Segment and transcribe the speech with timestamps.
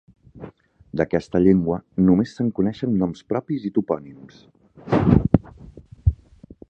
[1.01, 4.43] D'aquesta llengua només se'n coneixen noms propis i topònims.